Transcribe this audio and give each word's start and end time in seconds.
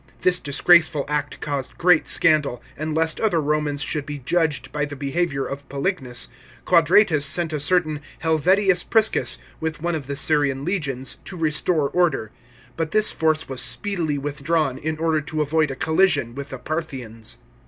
This 0.23 0.39
disgraceful 0.39 1.05
act 1.07 1.39
caused 1.41 1.77
great 1.77 2.07
scandal, 2.07 2.59
and 2.75 2.95
lest 2.95 3.19
other 3.19 3.39
Romans 3.39 3.83
should 3.83 4.03
be 4.07 4.17
judged 4.17 4.71
by 4.71 4.83
the 4.83 4.95
behaviour 4.95 5.45
of 5.45 5.69
Pselisnus, 5.69 6.27
Quadratus 6.65 7.23
sent 7.23 7.53
a 7.53 7.59
certain 7.59 7.99
Helvidius 8.23 8.83
Priscus, 8.83 9.37
with 9.59 9.79
one 9.83 9.93
of 9.93 10.07
the 10.07 10.15
Syrian 10.15 10.65
legions, 10.65 11.17
to 11.25 11.37
restore 11.37 11.87
order; 11.87 12.31
but 12.75 12.89
this 12.89 13.11
force 13.11 13.47
was 13.47 13.61
speedily 13.61 14.17
withdrawn, 14.17 14.79
in 14.79 14.97
order 14.97 15.21
to 15.21 15.39
avoid 15.43 15.69
a 15.69 15.75
collision 15.75 16.33
with 16.33 16.49
the 16.49 16.57
Parthians. 16.57 17.37